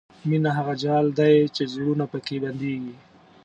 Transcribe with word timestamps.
مینه 0.27 0.51
هغه 0.57 0.73
جال 0.83 1.05
دی 1.19 1.35
چې 1.55 1.63
زړونه 1.73 2.05
پکې 2.11 2.35
بندېږي. 2.43 2.95